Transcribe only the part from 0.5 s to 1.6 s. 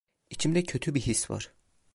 kötü bir his var.